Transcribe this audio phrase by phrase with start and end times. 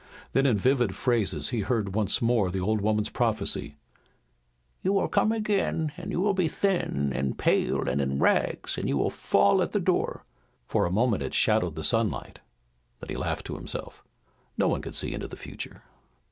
[0.33, 3.75] Then in vivid phrases he heard once more the old woman's prophecy:
[4.81, 8.89] "You will come again, and you will be thin and pale and in rags, and
[8.89, 10.25] you will fall at the door."
[10.65, 12.39] For a moment it shadowed the sunlight.
[12.99, 14.03] Then he laughed at himself.
[14.57, 15.83] No one could see into the future.